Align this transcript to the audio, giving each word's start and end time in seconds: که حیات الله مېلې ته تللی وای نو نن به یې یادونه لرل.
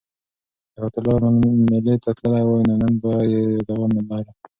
که 0.71 0.75
حیات 0.81 0.95
الله 0.99 1.17
مېلې 1.69 1.95
ته 2.03 2.09
تللی 2.17 2.43
وای 2.47 2.61
نو 2.67 2.75
نن 2.81 2.93
به 3.01 3.11
یې 3.31 3.41
یادونه 3.57 3.99
لرل. 4.07 4.27